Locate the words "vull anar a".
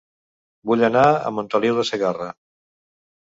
0.69-1.31